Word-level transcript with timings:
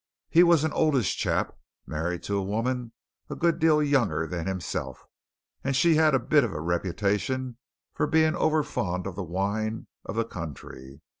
He 0.31 0.41
was 0.41 0.63
an 0.63 0.73
oldish 0.73 1.15
chap, 1.15 1.55
married 1.85 2.23
to 2.23 2.35
a 2.35 2.41
woman 2.41 2.91
a 3.29 3.35
good 3.35 3.59
deal 3.59 3.83
younger 3.83 4.25
than 4.25 4.47
himself, 4.47 5.05
and 5.63 5.75
she 5.75 5.93
had 5.93 6.15
a 6.15 6.19
bit 6.19 6.43
of 6.43 6.53
a 6.53 6.59
reputation 6.59 7.59
for 7.93 8.07
being 8.07 8.33
overfond 8.33 9.05
of 9.05 9.15
the 9.15 9.21
wine 9.21 9.85
of 10.03 10.15
the 10.15 10.25
country. 10.25 11.01